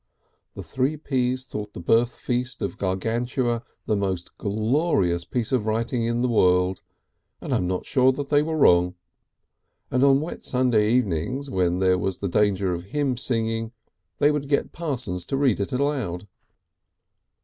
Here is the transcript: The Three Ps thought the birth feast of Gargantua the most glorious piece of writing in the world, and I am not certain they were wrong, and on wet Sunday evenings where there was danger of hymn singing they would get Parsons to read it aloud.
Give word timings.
The 0.55 0.63
Three 0.63 0.97
Ps 0.97 1.43
thought 1.43 1.73
the 1.73 1.79
birth 1.79 2.15
feast 2.17 2.63
of 2.63 2.79
Gargantua 2.79 3.61
the 3.85 3.95
most 3.95 4.35
glorious 4.39 5.25
piece 5.25 5.51
of 5.51 5.67
writing 5.67 6.01
in 6.05 6.21
the 6.21 6.27
world, 6.27 6.81
and 7.39 7.53
I 7.53 7.57
am 7.57 7.67
not 7.67 7.85
certain 7.85 8.25
they 8.27 8.41
were 8.41 8.57
wrong, 8.57 8.95
and 9.91 10.03
on 10.03 10.19
wet 10.19 10.43
Sunday 10.43 10.91
evenings 10.91 11.51
where 11.51 11.69
there 11.69 11.99
was 11.99 12.17
danger 12.17 12.73
of 12.73 12.85
hymn 12.85 13.15
singing 13.15 13.73
they 14.17 14.31
would 14.31 14.49
get 14.49 14.71
Parsons 14.71 15.23
to 15.25 15.37
read 15.37 15.59
it 15.59 15.71
aloud. 15.71 16.27